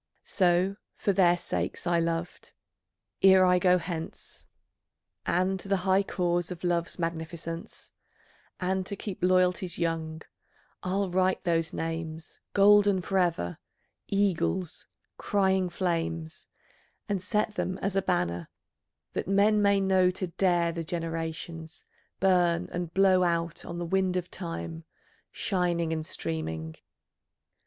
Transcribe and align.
So, 0.25 0.77
for 0.95 1.13
their 1.13 1.37
sakes 1.37 1.85
I 1.85 1.99
loved, 1.99 2.53
ere 3.21 3.45
I 3.45 3.59
go 3.59 3.77
hence, 3.77 4.47
And 5.27 5.59
the 5.59 5.77
high 5.85 6.01
cause 6.01 6.49
of 6.49 6.63
Love's 6.63 6.97
magnificence, 6.97 7.91
And 8.59 8.83
to 8.87 8.95
keep 8.95 9.23
loyalties 9.23 9.77
young, 9.77 10.23
I'll 10.81 11.11
write 11.11 11.43
those 11.43 11.71
names 11.71 12.39
Golden 12.53 12.99
for 13.01 13.19
ever, 13.19 13.59
eagles, 14.07 14.87
crying 15.19 15.69
flames, 15.69 16.47
And 17.07 17.21
set 17.21 17.53
them 17.53 17.77
as 17.77 17.95
a 17.95 18.01
banner, 18.01 18.49
that 19.13 19.27
men 19.27 19.61
may 19.61 19.79
know, 19.79 20.09
To 20.09 20.25
dare 20.25 20.71
the 20.71 20.83
generations, 20.83 21.85
burn, 22.19 22.67
and 22.71 22.91
blow 22.91 23.21
Out 23.21 23.65
on 23.65 23.77
the 23.77 23.85
wind 23.85 24.17
of 24.17 24.31
Time, 24.31 24.83
shining 25.31 25.93
and 25.93 26.03
streaming.... 26.03 26.73